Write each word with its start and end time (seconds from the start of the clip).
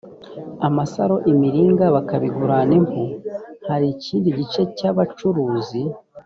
amasaro 0.67 1.15
imiringa 1.31 1.85
bakabigurana 1.95 2.73
impu 2.79 3.03
hari 3.67 3.85
ikindi 3.95 4.27
gice 4.37 4.61
cy 4.77 4.83
abacuruzi 4.91 5.81